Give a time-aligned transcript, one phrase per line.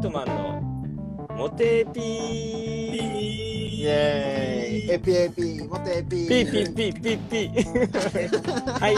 [0.00, 0.62] イトマンの
[1.36, 2.04] モテピー。
[3.80, 4.90] イエーイ。
[4.92, 8.72] エピエピモテエピピーピーピーピーピー。
[8.80, 8.96] はい。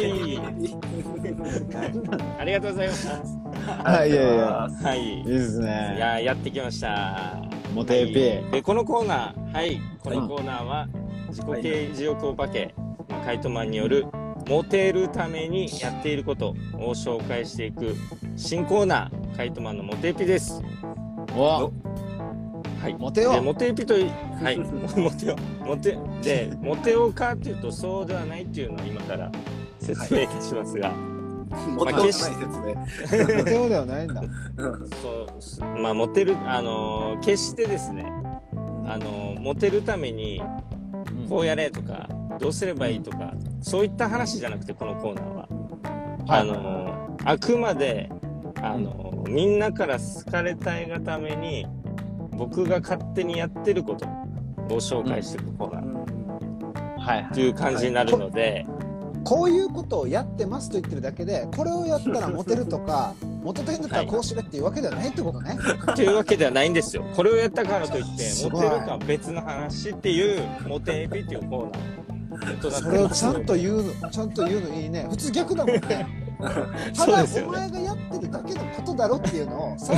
[2.38, 3.09] ありがとうございます。
[3.83, 4.69] あいやいや。
[4.70, 5.19] はい。
[5.19, 7.43] いいですいねややってきました。
[7.75, 8.53] モテエピ、はい。
[8.53, 9.53] でこのコーナー。
[9.55, 9.80] はい。
[10.05, 10.89] このコーナーは
[11.30, 12.77] 自己啓示欲お化け、
[13.09, 14.07] まあ、カイトマンによる
[14.48, 17.96] モテるためにやっていることを紹介していく
[18.37, 20.62] 新コーナーカイトマンのモテエピです。
[21.36, 21.72] お。
[22.80, 22.95] はい。
[22.98, 23.42] モテよ。
[23.42, 24.10] モテエピとい
[24.42, 24.58] はい。
[24.96, 25.36] モテよ。
[25.64, 29.30] うモテでモテようかっていうとそうではないっていうのを今から
[29.78, 32.38] 説明いたしますが、もっとない説明。
[33.38, 34.22] モテようではないんだ。
[35.00, 38.05] そうすまあモテるあのー決してですね
[38.86, 40.42] あのーモテるために
[41.28, 42.08] こうやれとか
[42.38, 45.48] どうすればいいとかそういった話じゃなくてこのコーナーは、
[46.28, 46.92] あのー
[47.24, 48.10] あくまで
[48.60, 51.67] あのーみんなから好かれたいがために
[52.33, 54.06] 僕が勝手にやってること
[54.75, 58.64] を紹介していくコーナーはいという感じになるので、
[59.25, 65.59] こういうことをやってますと言ってるだけでこれをやったらモテるとか モテたいんだったらこうしれっていうわけではないってことね、
[65.97, 67.05] というわけではないんですよ。
[67.17, 72.70] これをやったからといってモテるかは別の話っていうモテエピっていうコーナー。
[72.70, 75.07] それをちゃんと言うのちゃんと言うのいいね。
[75.11, 77.43] 普通逆だもんねただね。
[77.47, 79.93] お前がやってるだけのことだろっていうのを さ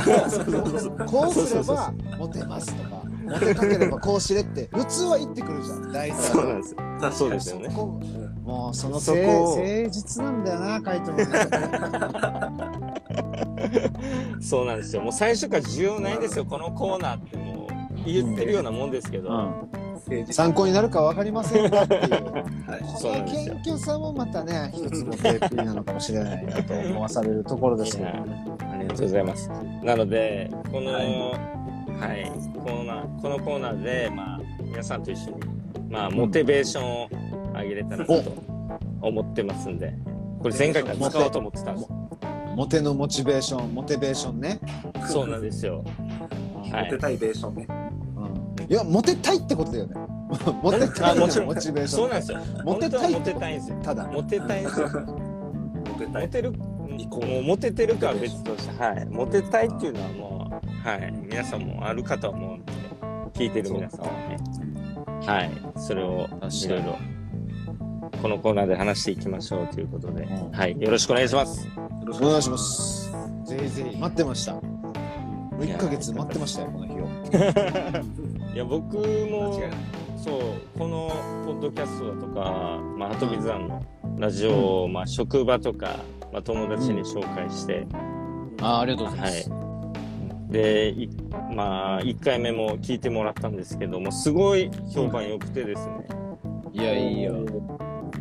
[1.05, 6.21] こうすればモテますとかモテたければこうしれって普通は言ってくるじゃん大体。
[6.21, 6.79] そうなんですよ。
[7.11, 7.69] そうですよね。
[7.69, 9.53] もうそのそ誠こ。
[9.53, 11.25] を誠実なんだよなカイトもね。
[14.39, 15.01] そうなんですよ。
[15.01, 16.45] もう最初から需要ないですよ。
[16.45, 17.54] このコーナーってもう
[18.05, 19.67] 言ってるようなもんですけど。
[20.05, 22.81] 政治参考になるか分かりませんがっていうはい。
[22.81, 28.23] こその謙虚さもまたね一つのテープなのかもしれないなと思わされるところですけどいや
[28.71, 29.49] ありがとうございます。
[29.83, 35.37] なので、この、は、はいいコーナー、このコーナーで、まあ、皆さんと一緒に、
[35.89, 37.09] まあ、モテベーションを
[37.53, 38.23] 上げれたらなと
[39.01, 39.93] 思ってますんで、
[40.39, 41.89] これ前回から使おうと思ってたんです。
[42.55, 44.59] モテのモチベーションモテベーションね、
[45.07, 45.83] そうなんですよ。
[46.71, 46.97] はいモテ。
[46.97, 47.67] たいベーションね。
[48.69, 49.95] いやモテたいってことだよね
[50.61, 52.39] モテたいモチベーションそうなんですよ。
[52.63, 53.77] モテたいモテたいんですよ。
[53.83, 54.89] ただモテたいんですよ。
[54.89, 56.23] モテたい。
[56.23, 59.05] モテる、もうモテてるかは別として、はい。
[59.05, 61.13] モテたいっていうのはもう、はい。
[61.29, 62.71] 皆さんもあるかと思うんで、
[63.33, 64.37] 聞いてる皆さんはね。
[65.25, 65.51] はい。
[65.77, 66.97] それをいろいろ、
[68.21, 70.75] このコーナーで話していきましょうということで、うんはい。
[70.81, 71.67] よろしくお願いします。
[72.05, 73.11] よろしお願いします
[73.45, 74.61] ぜひぜひ待ってましたも
[75.59, 77.07] う1ヶ月待ってましたよこの日を
[78.55, 79.59] いや、僕間も
[80.15, 80.41] そう、
[80.79, 81.09] この
[81.45, 83.85] ポッドキャストだとか、まあ、ハトビザンの
[84.17, 85.97] ラジオを、まあ、職場とか、
[86.31, 87.85] まあ、友達に紹介して、
[88.61, 89.43] あありがとうごはい。
[90.49, 91.09] で、い
[91.53, 96.07] まあ、1回目も聞いてもらったんですけども、すごい評判良くてですね。
[96.71, 97.45] いやいいよ。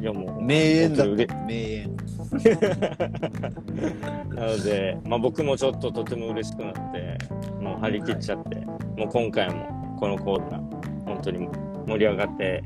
[0.00, 1.06] いや、もう、名演だ
[1.46, 1.96] 名演。
[4.34, 7.18] なので、まあ僕もちょっととても嬉しくなって、
[7.60, 8.56] もう張り切っちゃって、
[8.96, 11.48] もう今回もこのコーナー、本当に
[11.86, 12.62] 盛り上がって、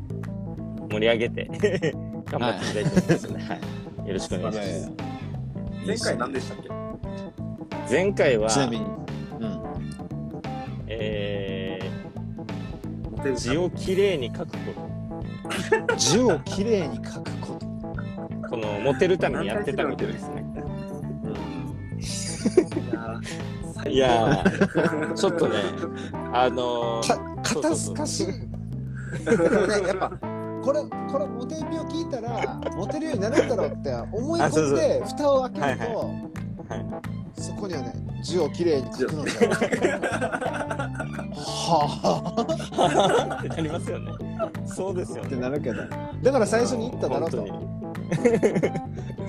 [0.91, 1.45] 盛り上げて、
[2.31, 3.45] 頑張っていきたいと思いますね。
[3.49, 3.55] は
[4.05, 4.09] い。
[4.09, 4.93] よろしくお願いします。
[5.87, 6.59] 前回何でしたっ
[7.89, 7.95] け？
[7.95, 9.61] 前回はち、なみにうん
[10.89, 15.23] えー、字をきれいに書くこ
[15.97, 17.67] 字をきれいに書くことと。
[18.51, 20.45] この、モテるためにやってたことですね。
[23.87, 24.45] いや
[25.15, 25.55] ちょっとね、
[26.33, 28.27] あのー、か肩透かし。
[28.27, 28.49] ね
[29.87, 30.11] やっぱ
[30.63, 34.77] これこれモテビを聞いたらモテるようになるんだろうって思いあそうそう。
[34.77, 37.03] 込んで蓋を開けると、はいは
[37.39, 39.51] そこにはね字をきれいに書くのだよ
[41.35, 42.35] は
[42.77, 44.13] あってなりますよね。
[44.67, 45.41] そうですよってね。
[45.43, 45.83] なるけど。
[46.23, 47.47] だから最初に言っただろうと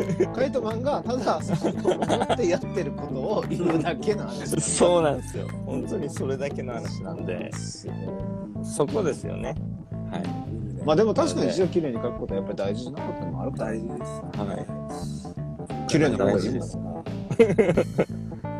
[0.33, 5.47] カイトマンがただそう思ってやってることを言うだけなんですそうなんですよ。
[5.65, 7.51] 本当にそれだけの話なんで、
[8.63, 9.55] そこですよね。
[10.11, 10.23] はい。
[10.85, 14.01] まあでも確かに字をきれいに書くことはやっぱり大事なこともあるから大事です。
[14.01, 15.87] はい。
[15.87, 17.03] きれいな方がいいもん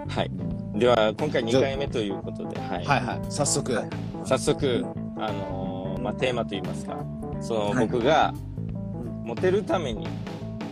[0.08, 0.80] はい。
[0.80, 2.86] では、今回2回目ということで、はい。
[2.86, 3.90] はいはい早速、はい
[4.26, 4.86] 早速、
[5.18, 6.98] あのーまあ、テーマといいますか、
[7.42, 8.34] その、はい僕が、
[9.24, 10.08] モテるために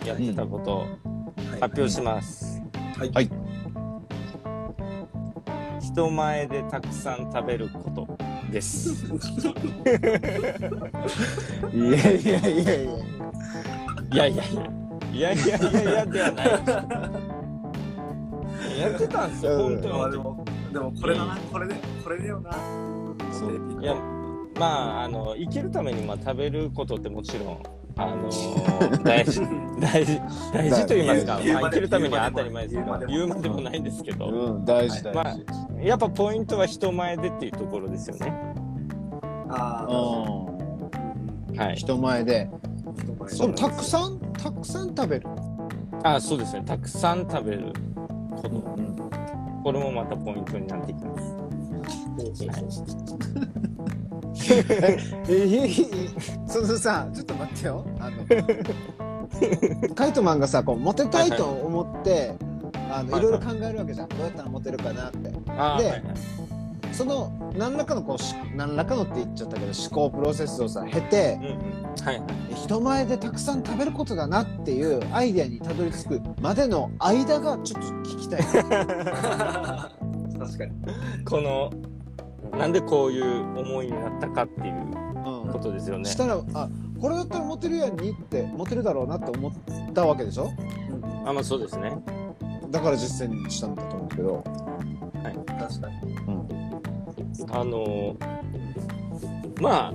[0.08, 0.90] やってたことをはい
[1.60, 2.62] 発表します。
[2.98, 3.12] はい。
[3.12, 3.30] はい
[5.80, 8.08] 人前でたくさん食べること
[8.52, 9.06] です。
[11.74, 12.96] いやいやいやいやい
[14.12, 14.44] やいやいや、
[15.12, 16.48] いやいやいやいやではない。
[18.80, 20.18] やってたんですよ、本当にまあ本当に。
[20.18, 22.52] でも、でもこれだな、これで、これだよな。
[23.32, 23.96] そういや
[24.60, 27.64] まああの生きるためにまあ食べることってもちろん
[27.98, 29.42] あのー 大事
[29.80, 30.22] 大事
[30.54, 38.34] 大事と言いますか、まあ、生きるためには当たり前ですけど言言ううまでもないんですけど、うん大事まあ大事、やっぱポイントは人前でっていうところですよね。
[39.50, 41.58] ああ、うん。
[41.58, 41.76] はい。
[41.76, 42.50] 人前で。
[42.96, 43.48] 人前で。
[43.48, 45.28] もたくさんたくさん食べる、
[46.04, 46.64] あそうですね。
[46.66, 47.74] たくさん食べる。
[48.36, 48.50] こと。
[48.50, 48.98] うん
[49.64, 51.36] これもまたポイントになってきます。
[52.22, 52.50] えいい
[56.48, 58.26] そのさちょっと待ってよあの
[59.96, 62.34] カイトマンがさこうモテたいと思って、
[62.90, 65.34] あのいろいろ考えるわけじゃんどうやったらモテるかなってで
[66.94, 71.38] その何らかのこうし何らかのって言っちゃったけど思考プロセスをさ経て
[72.04, 72.22] はい
[72.56, 78.64] 人前でたくさん食べることだなっていうアイデアにたどり着くまでの間がちょっと聞きたい、確
[80.58, 80.72] かに。
[81.24, 81.72] この
[82.58, 84.74] なんでこういう思いになったかっていう
[85.44, 85.52] うん。
[85.52, 86.06] ことですよね。
[86.06, 86.70] したらあ
[87.02, 89.54] これだったらモテるやんにってモテるだろうなって思っ
[89.94, 90.52] たわけでしょ？
[91.26, 91.92] あまあそうですね。
[92.72, 94.44] だから実践したんだと思うけど、
[95.60, 96.18] 確かに。
[97.52, 98.16] あの
[99.62, 99.94] まあ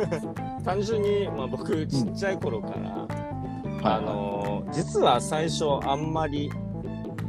[0.64, 2.68] 単純に、まあ、僕ちっちゃい頃か
[3.82, 6.50] ら、あの実は最初あんまり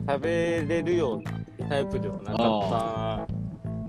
[0.07, 3.10] 食べれるようなタイプではなかった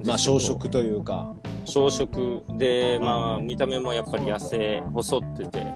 [0.04, 1.34] まあ小食というか。
[1.64, 5.74] 小食で、まあ見た目もやっぱり痩せ細ってて。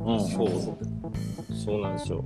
[0.00, 0.20] うん。
[0.20, 0.48] そう。
[1.54, 2.24] そうなんですよ。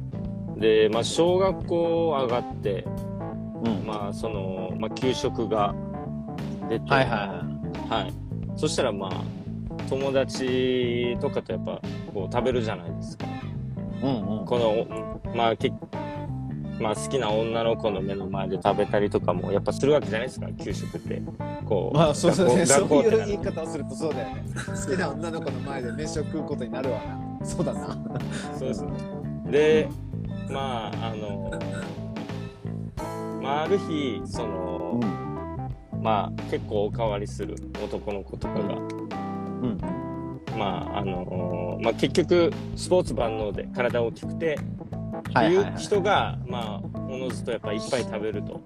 [0.59, 2.87] でまあ小学校上がって
[3.65, 3.87] うん。
[3.87, 5.75] まあその、まあ、給食が
[6.69, 6.91] 出て。
[6.91, 8.13] はいはいははい。
[8.57, 11.81] そしたらまあ、友達とかとやっぱ
[12.13, 13.27] こう食べるじゃないですか。
[13.27, 13.29] い
[14.03, 14.45] うんうん。
[14.45, 15.73] この、まあ、け
[16.83, 21.23] まあ好きな女の子の目の前で食べたりとかもやっぱするわけじゃないですか、給食って。
[21.65, 21.97] こう。
[21.97, 26.99] まあそうだねそういう言い方をするとそうだよね好きな女の子の前で飯を食うことになるわ
[27.41, 27.97] なそうだな
[28.59, 28.93] そうですね。
[29.51, 29.89] で、
[30.51, 31.53] まあ、あの、
[33.41, 35.01] まあある日、その、
[36.03, 38.79] まあ結構おかわりする男の子とかが、う
[39.67, 39.79] ん
[40.59, 44.59] まああのまあ結局スポーツ万能で体大きくて、
[45.29, 48.61] っていう人が、まあ、おのずとやっぱいっぱい食べると。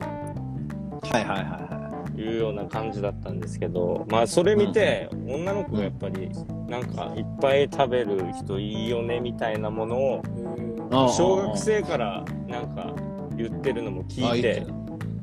[1.02, 1.76] はいはいはいはい。
[2.22, 6.30] うような感じだったんですけど、まあ、それ見て、女の子がやっぱり、
[6.68, 10.22] なんか、いっぱい食べる人いいよね、みたいなものを、
[11.08, 12.94] い小学生からなんか
[13.36, 14.66] 言ってるのも聞いて、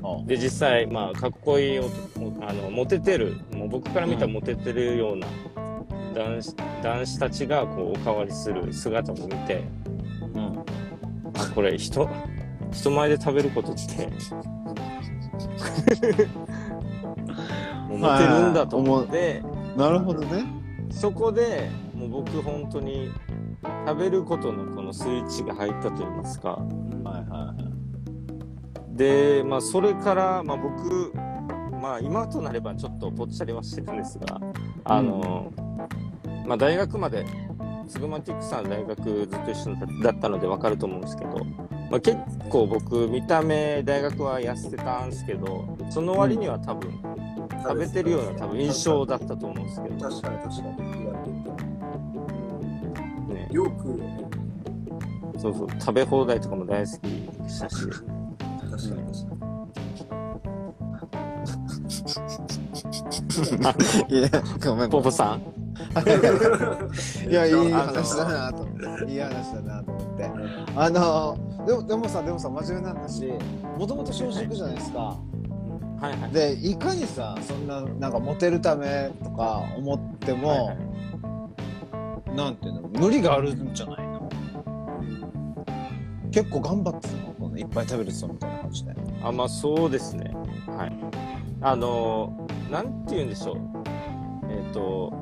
[0.04, 5.28] あで、実際、まあ、かっこいい男、あの、モテてる、もう僕から見たらモテてるような
[6.14, 9.64] 男子、男子たちが、こう、おかわりする姿を見て、
[10.36, 10.64] うん
[11.36, 12.10] あこれ人
[12.72, 14.10] 人前で食べることって
[17.88, 19.44] もうモテるんだと思って。
[19.78, 20.46] なるほどね。
[20.92, 23.10] そこでもう僕本当に
[23.88, 26.52] 食べることのこのスイッチが入ったと言いますか。
[26.52, 26.58] は
[27.28, 27.64] いはい
[28.94, 31.12] でまあそれから、まあ、僕
[31.82, 34.40] まあ今となればちょっとぽっちゃりはしてるんですが
[34.84, 35.52] あの、
[36.46, 37.26] まあ大学まで
[37.88, 41.44] ツグマティックさんの大学ずっと一緒だったので分かると思うんですけど、
[41.90, 42.18] まあ、結
[42.50, 46.92] 構僕見た目大学は痩せてたんですけどその割には多分
[47.64, 50.62] 食べてるような多分印象だったと思うんですけど、確かに確か
[53.28, 53.34] に。
[53.34, 54.02] ね、よく
[55.40, 55.68] そうそう。
[55.80, 57.76] 食べ放題とかも大好きでしたし。
[57.76, 59.28] 確かに確
[63.60, 63.74] か
[64.10, 64.30] いや
[64.66, 64.90] ごめん。
[64.90, 65.63] ポポさん
[67.30, 68.66] いやいい話だなと
[69.06, 70.32] いい話だなと思って。
[70.76, 73.32] あのでもでもさでもさ真面目な話。
[73.78, 75.00] もともと小食じゃないですか。
[75.00, 75.18] は
[76.10, 76.32] いはい。
[76.32, 82.36] でいかにさそんななんかモテるためとか思っても、はいはい。
[82.36, 84.30] なんていうの無理があるんじゃないの？
[86.32, 87.34] 結構頑張ってたの？
[87.40, 88.94] このいっぱい食べる人みたいな感じで。
[89.24, 90.32] あまあそうですね。
[90.68, 90.94] はい。
[91.62, 93.58] あのなんて言うんでしょう。
[94.50, 95.14] えっ、と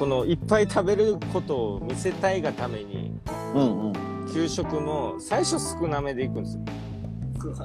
[0.00, 3.12] このいっぱい食べることを見せたいがために
[3.54, 4.32] うんうん。
[4.32, 6.62] 給食も最初少なめでいくんですよ。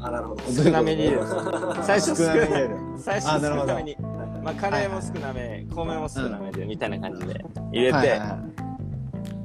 [0.04, 0.42] あなるほど。
[0.52, 1.14] 少なめに
[1.84, 3.56] 最初少少なめ最初あなる。
[3.56, 3.96] ほど少なめに。
[4.44, 8.38] まあカレーも少なめ、米も少なめでみたいな感じで入れて、はいはいは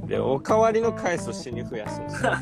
[0.06, 0.08] い。
[0.08, 2.32] でおかわりの回数を死に増やすんですよ。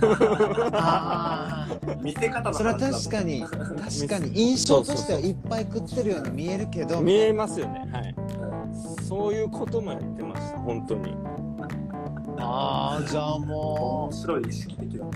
[0.72, 1.68] あ
[2.00, 7.02] 見せ方ーそれは確かに確かに印象としてはいっぱい食ってるように見えるけど。
[7.02, 7.86] 見えますよね。
[7.92, 8.14] はい。
[9.08, 10.22] そういうこともやって
[10.68, 11.14] 本当に。
[12.40, 15.10] ああじゃあも面白い意識的だう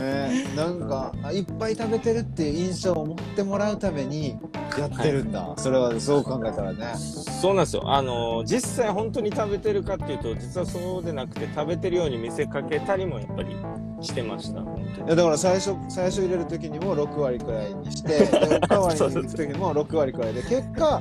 [0.00, 4.38] ねなんかあいっぱい食べてるっていう印象を持ってもらうために
[4.78, 6.94] やってるんだ、それはそう考えたらね。
[6.96, 7.82] そうなんですよ。
[7.84, 13.56] あの、実際本当に食べてるかっていうと、実はそうでなくて、食べてるように見せかけたりもやっぱり
[14.00, 14.60] してました。
[14.60, 15.06] 本当に。
[15.08, 21.00] いやだから最初最初入れる時にも6割くらいにしてでおかわりに行く時にも6割くらいで結果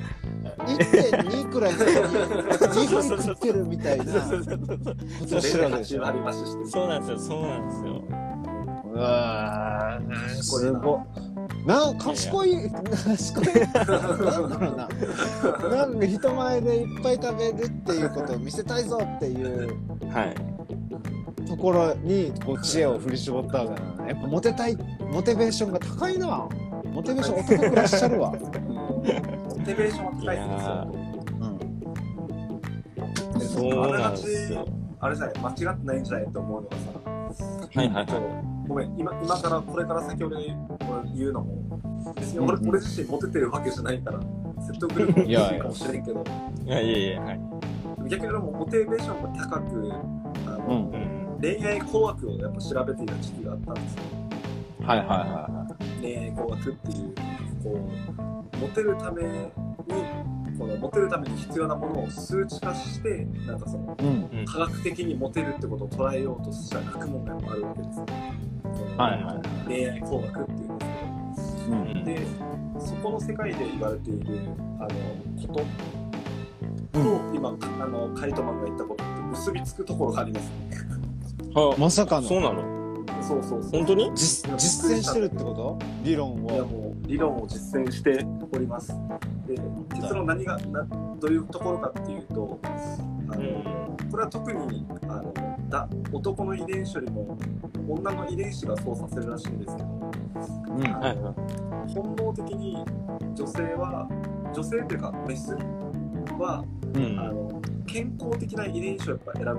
[0.57, 1.95] 1.2くらいの時に
[2.87, 4.05] 2分食ってるみたいな。
[4.05, 4.09] こ
[5.29, 8.03] とをしてるわけそうなんですよ、そうなんですよ。
[8.93, 10.99] うわーすごい。
[11.67, 13.45] な賢い賢い。
[13.45, 13.89] なん
[14.49, 14.87] だろうな。
[15.69, 19.67] なんか人前でいっぱい食べるっていうことを見せたいぞっていう。
[20.09, 20.35] はい。
[21.47, 24.07] ところにこう知恵を振り絞ったわけだな。
[24.07, 24.77] やっぱモテたい。
[25.11, 26.49] モチベーションが高いな。
[26.91, 28.33] モチベーションお高くらっしゃるわ、
[29.67, 30.49] モチベーションは高いですい
[32.99, 34.65] やうん、でそうあなんですちよ。
[35.01, 36.83] あれじゃない間違ってないんじゃないと思うのがさ。
[37.75, 40.55] はいはいそうはごめん今今からこれから先俺俺
[41.13, 41.81] 言うのも
[42.15, 42.69] 別に俺,、うんうん。
[42.69, 44.19] 俺自身モテてるわけじゃないから
[44.65, 46.23] 説得力もいやいかもしれんけど。
[46.63, 46.67] い。
[46.67, 47.39] いやいやいや、はい。
[48.07, 49.91] 逆に俺もモチベーションが高く
[50.45, 51.01] あの、うん
[51.35, 51.41] うん。
[51.41, 54.01] 恋愛工学をやっぱ調べていた時期があったんですよ。
[54.87, 55.66] はいはいは
[56.01, 57.13] 恋愛工学っていう
[57.63, 57.89] こ
[58.53, 59.29] うモテるために
[60.57, 64.05] このモテるために必要なものを数値化してなんかそのい
[64.39, 64.45] うん。
[64.45, 68.05] 科学的にモテるってことを捉えようとした学問があるわけですよ。
[68.97, 70.85] はいはい恋愛工学っていうんで
[71.35, 71.93] すけうんうん。
[71.93, 72.19] どで
[72.79, 74.49] そこの世界で言われている
[74.79, 74.89] あの
[75.47, 76.99] ことと、
[77.35, 80.51] 今あのカイトマンが言ったことって結びつくところがあります、
[81.53, 82.27] はまさかの。
[82.27, 82.76] そうなの？
[83.21, 84.11] そうそうそう本当に？
[84.15, 85.79] 実実践してるってこと？
[86.03, 88.93] 理論をいやもう理論を実践しております。
[89.47, 89.57] で
[89.95, 90.83] 結論何がな
[91.19, 92.59] どういうところかっていうと
[93.29, 95.33] あの、これは特にあの
[95.69, 97.37] だ男の遺伝子よりも
[97.87, 101.31] 女の遺伝子がそうさせるらしいんですけどうんはいは
[101.89, 101.93] い。
[101.93, 102.83] 本能的に
[103.35, 104.07] 女性は
[104.53, 105.53] 女性というかメス
[106.37, 107.15] はうあん。
[107.15, 109.49] の健康的な遺伝子をやっぱ選ぶ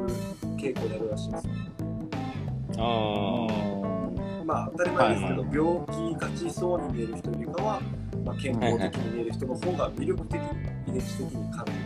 [0.56, 1.52] 傾向にあるらしいんですよ。
[2.78, 3.46] あ
[4.44, 7.80] まあ当たり前ですけど、はい病気がちそうに見える人よりかは、
[8.24, 10.48] まあ、健康的に見える人の方が魅力的に
[10.88, 11.78] 遺伝子的に感じる。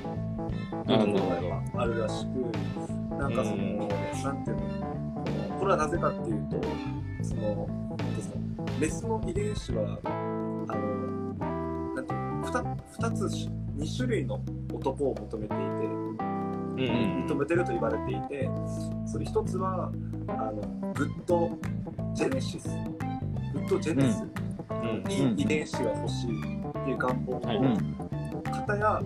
[0.86, 0.98] あ。
[0.98, 2.28] なるところがあるらしく
[3.18, 3.78] なんかその、うん。
[3.78, 6.60] なんていうのこれはなぜかっていうと
[7.22, 8.36] そのなんですか
[8.80, 13.26] メスの遺伝子はあのなんていうの 2, 2つ
[13.78, 14.40] 2種類の
[14.72, 17.26] 男を求めていてうん。
[17.28, 18.50] 求めてると言われていて
[19.06, 19.92] それ一つは
[20.28, 24.24] あの good genes。good genes、
[24.70, 25.10] うん。
[25.10, 27.40] いい遺伝子が欲しいっていう願望。
[27.40, 27.56] と、はい。
[27.56, 27.96] うん。
[28.52, 29.02] 片や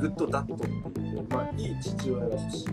[0.00, 2.68] グッドダットっていう、まあ、いい父親が欲しい、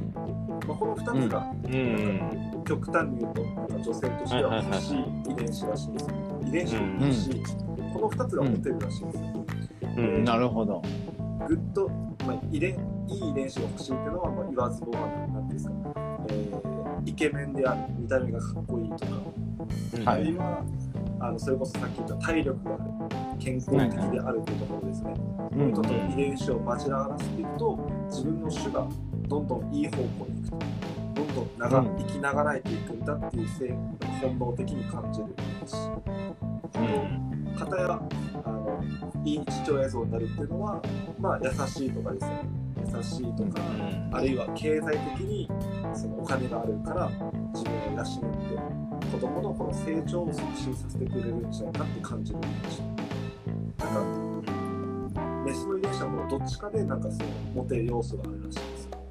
[0.67, 2.63] まあ、この2つがうん。
[2.65, 6.41] 極端に言うとなんか女性としては欲しい遺伝子らしいんですよ。
[6.45, 7.43] 遺伝子が欲しい、
[7.93, 9.45] この2つが持てるらしいんですよ、
[9.97, 10.23] うん。
[10.23, 10.81] なるほど。
[11.47, 11.89] good、
[12.25, 12.77] まあ、遺伝
[13.07, 15.73] いい遺伝子が欲しいっていうのは、まあ、言わずもがななんていうんですか、
[16.29, 16.70] えー
[17.05, 19.41] イケメンである見た目がかっこいいとか。
[20.05, 20.63] あ、はい、あるいは
[21.19, 22.83] あのそれこそさっき言った体力がある
[23.39, 28.87] 健康的であるというところですね、こういう人と遺伝子を交わらせていくと自分の種が
[29.27, 30.59] どんどんいい方向に行くと
[31.13, 33.69] どんどん長、うん生きながらえていくんだっていう性
[34.21, 35.27] 本能的に感じる
[35.67, 35.75] し
[36.75, 37.55] うん。
[37.55, 38.01] 片や
[38.43, 38.83] あの
[39.23, 40.81] いい父親像になるっていうのは、
[41.19, 42.41] まあ、優しいとかですね。
[42.43, 42.70] 優
[43.03, 43.61] しいとか、
[44.11, 45.49] あるいは経済的に
[45.93, 47.09] そのお金があるから
[47.53, 52.85] 自分を養って子供のこの成長を促進させてくれるんじゃないかって感じるんですよ。
[53.79, 54.51] なんか
[55.45, 59.01] メスの遺伝子はもうどっちかでなんかそのモテ要素があるらしいんですよ。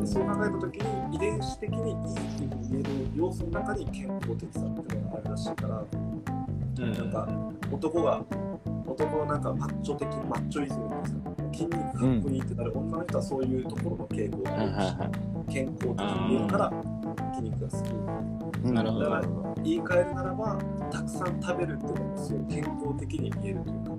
[0.00, 2.20] でそう考えた時に遺伝子的にいいって
[2.70, 5.84] 言える要素の中に健康的さっていうのがあるらしいから
[6.86, 7.28] なんか
[7.70, 8.24] 男が
[8.86, 11.31] 男のなんかマッチョ的マッチョイズムですか
[11.62, 14.70] 筋肉かっこいいってなる女の人はそういうところの傾向がある
[15.48, 16.72] し健康的に見えるから
[17.34, 19.04] 筋肉が好きなるほど。
[19.04, 20.58] だから言い換えるならば
[20.90, 23.92] たくさん食べるっていうのもすごい健康的に見えるというか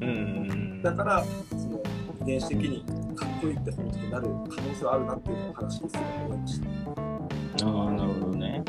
[0.00, 0.82] うん。
[0.82, 1.82] だからその
[2.22, 8.62] 遺伝子的にかっこいいって本当になる可能性はあるなっていうのを話してすごい思いましたああ、なるほどね。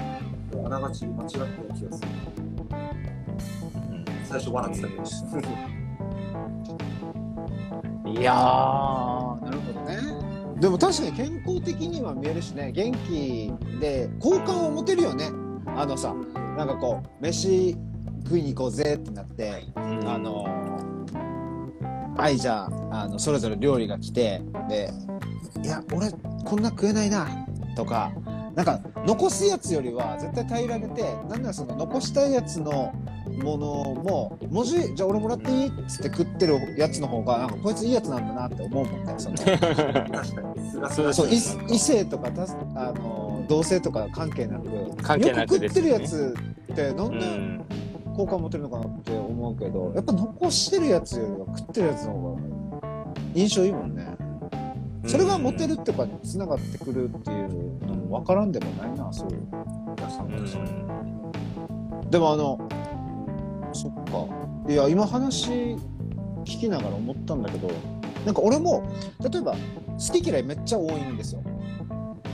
[0.65, 2.07] あながち間違ってない気がする。
[4.25, 5.05] 最初笑ってたけど
[8.19, 9.97] いやーなるほどね。
[10.59, 15.29] でも確かに健康的には見えるしね元気で好感を持てるよね。
[15.75, 16.15] あのさ
[16.57, 17.77] なんかこう飯
[18.23, 20.45] 食いに行こうぜってなってあの
[22.17, 24.91] はいじゃああのそれぞれ料理が来てで
[25.63, 26.09] いや俺
[26.43, 27.27] こんな食えないな
[27.75, 28.11] とか
[28.55, 32.91] なんか残すやつよりは絶対平らげてなんならその残したいやつの
[33.37, 33.65] もの
[34.03, 39.37] も文字じゃあ俺もらっていいっつって食ってるやつの方がなんかこいついいやつなんだなって思うもんねその。
[39.37, 41.29] 確かにそう。
[41.29, 42.43] い異異性とかた
[42.75, 46.35] あの同性とか関係なく関係なくよく食ってるやつ
[46.71, 47.65] ってなんでうん
[48.15, 52.41] 好感持てるのかなって思うけどやっぱ残してるやつよりは食ってるやつの方が
[53.35, 54.07] 印象いいもんね。
[55.05, 59.29] それがモテるってかにつながってくるっていうのも分からんでもないなそう
[59.95, 62.69] 確かに確かにでもあの
[63.77, 64.71] そっか。
[64.71, 65.77] いや今話聞
[66.45, 67.69] きながら思ったんだけど
[68.25, 68.87] なんか俺も
[69.19, 71.43] 例えば好き嫌いめっちゃ多いんですよ。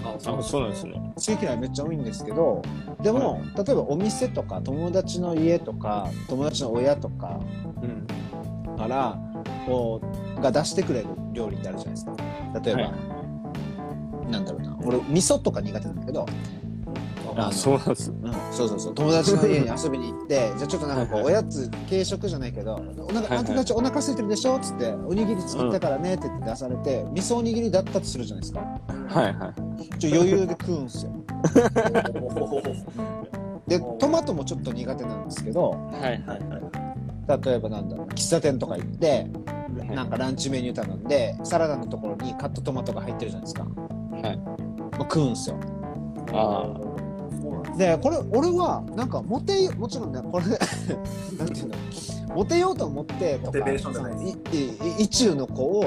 [0.05, 0.93] ああそうなんですね。
[1.15, 2.61] 好き嫌いめっちゃ多いんですけど
[3.01, 7.39] でも、例えばお店とか友達の家とか友達の親とか
[7.81, 8.07] うん。
[8.77, 9.19] から
[9.65, 10.01] こ
[10.37, 12.15] うが出してくれる料理ってあるじゃないですか。
[12.63, 12.87] 例えば、は
[14.27, 14.31] い。
[14.31, 14.77] なんだろうな。
[14.83, 16.25] 俺味噌とか苦手なんだけど、
[17.37, 18.95] あそうなんですうん、そうそうそう。
[18.95, 23.37] 友達の家に遊びに行って じゃあちょっとなんかこうはいおやつ軽食じゃないけど「お腹はいはい。
[23.39, 28.59] あんたたちお腹空いてるでしょ?」っつって「おにぎり作ったからね」って言って出されて味噌おにぎりだったとするじゃないですか。
[28.59, 29.53] はいは
[29.95, 29.99] い。
[29.99, 31.11] ちょ余裕で食うんすよ。
[32.23, 32.61] お
[33.67, 35.77] でトマトもちょっと苦手なんですけどは
[36.09, 39.27] いはい例えばなんだろうな喫茶店とか行って
[39.93, 43.67] なんかランチメニュー頼んでサラダのところにカットトマトが入ってるじゃないですか、は
[44.33, 44.37] い。
[44.37, 45.57] まあ食うんすよ。
[46.33, 46.65] あ
[47.77, 50.45] でこれ俺はなんかモテもちろんねこれ
[51.37, 51.75] なんていうの？
[52.35, 55.85] モテようと思ってとかモテベーションじゃないそのいい意中の子を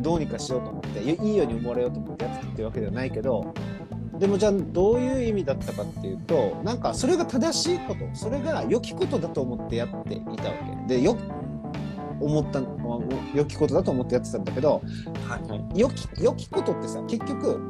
[0.00, 3.52] どうにかしようと思っていいいように思われようと思ってやってたってわけではないけど
[4.18, 10.54] でもじゃあどういう意味だったかっていうとなんかそれが正しいことそれが良きことだと思ってやっていたわ
[10.88, 10.94] け。
[10.94, 11.16] でよ
[12.20, 12.60] 思った
[13.32, 14.82] 良きことだと思ってやってたんだけど
[15.28, 15.36] は
[15.74, 15.78] い。
[15.80, 17.60] 良き良きことってさ結局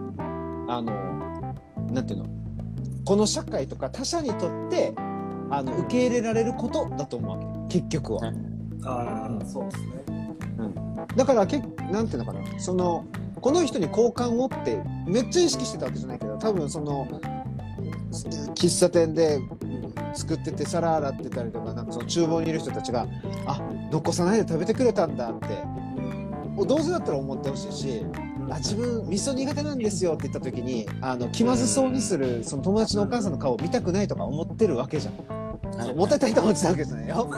[0.68, 0.92] あの
[1.92, 2.38] なんていうの？
[3.08, 4.92] この社会とか他者にとって
[5.48, 7.78] あの受け入れられることだと思うわけ。
[7.80, 8.34] 結局は、はい
[8.84, 9.88] ああそうですね。
[11.16, 11.58] だからけ
[11.90, 12.60] なんていうのかな。
[12.60, 13.06] その
[13.40, 17.08] この人に好感をってめっちゃ意識してたわけじゃないけど多分その
[18.54, 19.40] 喫茶店で
[20.12, 23.06] 作ってて皿洗ってたりとかなんかその厨房にいる人たちが
[23.47, 23.58] あ
[23.90, 25.47] 残さないで食べてくれたんだって
[26.66, 28.04] どうせだったら思ってほしいし
[28.56, 35.15] あ自分味噌苦手なんですよって言った時にあの気まずそうにするその友達のお母さんの顔を見たくないとか思ってるわけじゃん。
[35.95, 37.30] モテたいと思ってたわけじゃないよ。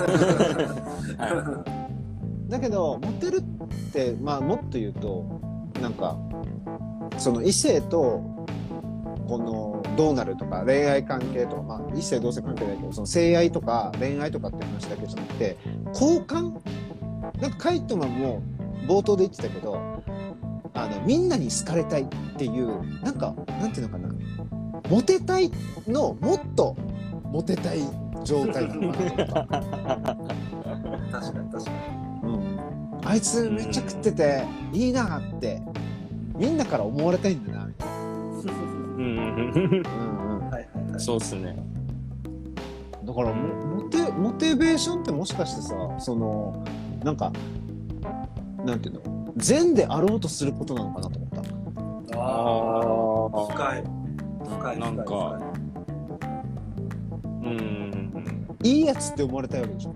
[2.48, 3.42] だけどモテるっ
[3.92, 5.24] てまあもっと言うと
[5.80, 6.16] なんか
[7.18, 8.22] その異性と
[9.28, 15.56] このどうなるとか恋愛関係とかまあ異性同性関係だけどその性愛とか恋愛とかって話だけじゃなくて
[15.92, 16.52] 交換？
[17.40, 18.42] なんかカイトマンも
[18.86, 20.02] 冒頭で言ってたけど
[20.74, 22.06] あのみんなに好かれたいっ
[22.36, 24.08] ていうなんかなんていうのかな。
[24.88, 25.50] モテたい
[25.86, 26.76] のもっと
[27.24, 27.80] モテたい
[28.24, 29.46] 状態なのかなとか。
[31.12, 32.28] 確かに確かに。
[32.28, 35.62] うん、あいつめっちゃ食ってていいなって
[36.36, 38.44] みんなから思われたいんだなみたいな、うんうん
[39.66, 41.00] うん、はいはいはい。
[41.00, 41.56] そうっすね。
[43.04, 46.64] だからモモテモテベーションってもしかしてさその
[47.02, 47.32] なんか
[48.64, 49.09] なんていうの？
[49.40, 52.18] 善であろうとすることなのかなと思った。
[52.18, 53.82] ああ深い。
[54.44, 54.58] 深い。
[54.58, 55.40] 深いなんか。
[57.42, 58.56] うん。
[58.62, 59.94] いいやつって思われたいわけでしょ。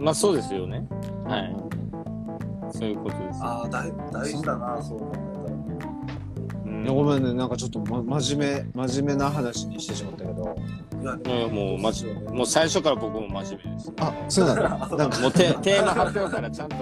[0.00, 0.86] まあそうですよね。
[1.26, 1.68] はい。
[2.72, 5.27] そういうことですああ大大事だなそう
[6.86, 10.54] ごめんねなんかちょっと、ま、真面目真面目な話にしてしまったけど。
[11.00, 13.92] いいやもうマジもう最初から僕も真面目です。
[14.00, 15.20] あそうなんだなんか。
[15.20, 16.76] もうテテーマ発表からちゃんと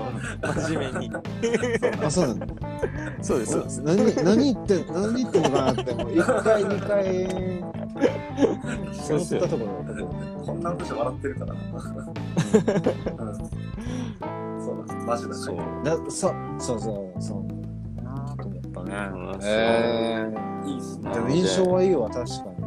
[0.65, 1.11] 真面目に。
[2.03, 2.47] あそうなんだ
[3.21, 3.83] そうですそうです。
[3.83, 6.09] 何何言って何言ってんのかなってもう。
[6.13, 7.77] 1回2回。
[9.09, 10.07] 思ったところだったけど
[10.45, 11.55] こんなこと笑ってるから。
[11.55, 11.61] な
[13.23, 13.33] う
[14.61, 14.65] ん。
[14.65, 14.95] そうだ。
[14.95, 15.57] マジだそう。
[15.85, 17.56] だそそうそうそう
[18.87, 18.95] ね。
[19.13, 19.41] うん。
[19.43, 20.27] え
[20.67, 21.11] いいっすね。
[21.11, 22.65] ー、でも印象はいいわ確かに。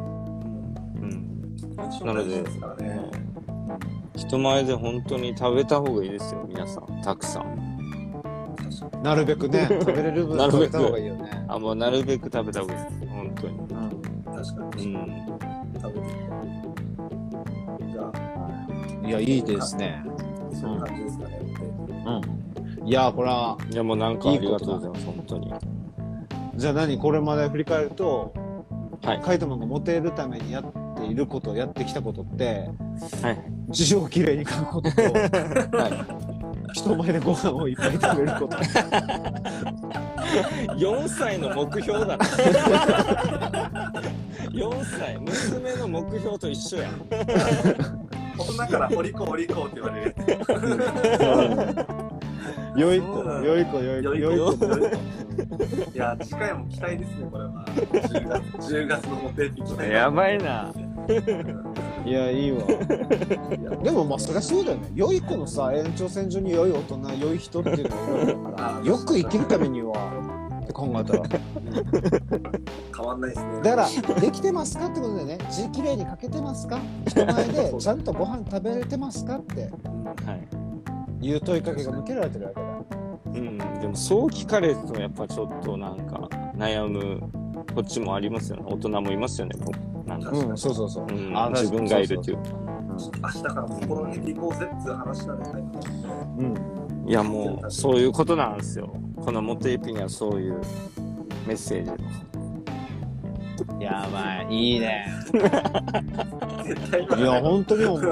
[1.02, 1.56] うん。
[1.78, 3.12] 印象なので大事ですからね。
[4.16, 7.02] 人前で本当に食べた方がいいですよ皆さん。
[7.02, 7.70] たくさん。
[9.02, 11.46] なるべくね 食べれる分なるべく食べた方がいいよね。
[11.48, 13.08] あもうなるべく食べた方がいいです。
[13.08, 13.58] 本当に。
[14.36, 14.86] 確かに。
[14.86, 15.40] うん。
[15.82, 16.40] 食べていこ
[17.80, 19.08] うじゃあ。
[19.08, 20.04] いやいいですね。
[20.52, 21.40] そういう感じですかね
[22.06, 22.88] うん。
[22.88, 25.54] いやこれはいやもうなんかありがとうございます本当に
[26.60, 28.34] じゃあ何これまで振り返ると
[29.02, 29.22] はい。
[29.22, 32.70] カイトマンがモテるためにやっていることやってきたことって
[33.22, 33.42] はい。
[33.70, 36.74] 字をきれいに書くこととはい。
[36.74, 38.58] 人前でご飯をいっぱい食べること。
[40.76, 42.18] 4歳の目標だ。
[42.18, 42.18] な
[44.52, 46.90] 4歳娘の目標と一緒や。
[48.38, 50.16] 大人からお利口お利口って言われる
[52.80, 54.66] 良い子良い子良い子良い子。
[55.94, 57.66] いや次回も期待ですねこれは。
[57.76, 60.74] 10月 ,10 月のモテ期待やばいな。
[62.06, 62.60] いやいいわ。
[63.84, 64.90] でもまあそりゃそうだよね。
[64.96, 71.24] 良い子のさ延長線上に良い大人良い人っていうのがいるからよく生きるためにはって考えたら。
[72.96, 73.62] 変わんないですね。
[73.62, 75.38] だからできてますかってことでね。
[75.52, 76.80] 字きれいに書けてますか？
[77.08, 79.64] 人前でちゃんとご飯食べれてますかって。
[80.26, 80.39] はい
[81.22, 82.68] いう問いかけが向けられてるわけだ。
[83.26, 86.28] うんでもそう聞かれるとやっぱちょっとなんか
[86.58, 87.22] 悩む
[87.76, 88.64] こっちもありますよね。
[88.68, 89.56] 大人もいますよね
[90.06, 91.12] なんか、うんそうそうそう、う。
[91.32, 92.38] んあ自分がいるっていう。
[93.22, 96.56] 明日から心にていこうぜっていう話なんで、うん
[97.08, 98.92] いやもうそういうことなんですよ。
[99.24, 100.60] このモテエピにはそういう
[101.48, 101.92] メッセージ。
[103.84, 104.74] やばい。
[104.74, 105.06] いいね。
[106.66, 108.12] 絶 対 いや本当に思う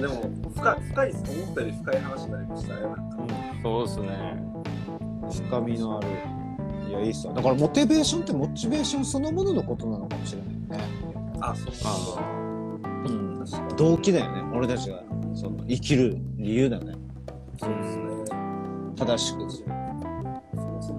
[0.00, 0.22] でも
[0.54, 3.00] 深い深いです思ったより深い話になりましたねなんか。
[3.62, 4.08] そうですね。
[5.48, 6.08] 深みのある
[6.88, 10.84] いやいいっすよだからモチベーションってモチベーションそのもののことなのかもしれないね。
[11.40, 12.20] あそうあ
[13.06, 13.38] うん。
[13.38, 13.76] 確かに。
[13.76, 14.42] 動機だよね。
[14.54, 15.02] 俺たちが
[15.34, 16.94] その生きる理由だね。
[17.60, 18.04] そうですね。
[18.96, 19.46] 正しく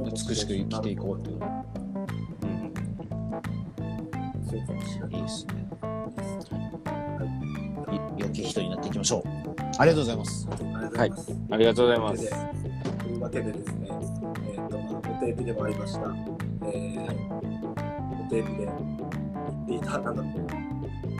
[0.06, 1.40] 美しく生きていこうっていう
[4.50, 5.20] そうかもしれない。
[5.20, 5.68] いいっすね
[8.32, 9.24] い良き人になっていきましょう。
[9.78, 10.48] ありがとうございます。
[10.50, 11.10] ありがとうござい。
[11.10, 12.30] ます、ありがとうございます。
[13.00, 13.90] というわけでですね、
[14.48, 16.00] えっ、と、まあ、モテエピでもありました。
[16.00, 20.30] えー、モテエピで言っていた、なんだろ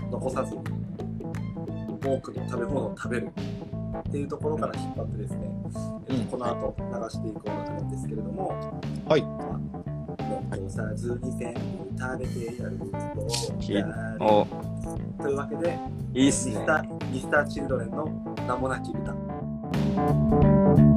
[0.08, 3.30] う、残さず、多くの食べ物を食べる
[4.00, 5.52] っていうところから引っ張ってですね、
[6.08, 9.22] えーとこの後流していこうかと思うんですけれども、はい。
[9.22, 9.92] まあ
[10.52, 11.60] 残さずに全部
[12.00, 12.80] 食べてやる
[13.60, 13.94] きやる。
[14.20, 14.48] お。
[15.22, 15.78] というわけで、
[16.14, 16.56] いいっすね。
[16.56, 18.06] ミスターミスターチルドレンの
[18.48, 20.91] 名もなき歌。